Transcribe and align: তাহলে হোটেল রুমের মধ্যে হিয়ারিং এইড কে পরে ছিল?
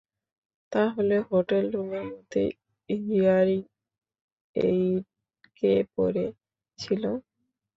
তাহলে 0.71 1.15
হোটেল 1.29 1.65
রুমের 1.73 2.05
মধ্যে 2.11 2.43
হিয়ারিং 2.89 3.61
এইড 4.55 5.03
কে 5.57 5.73
পরে 5.95 6.25
ছিল? 6.79 7.03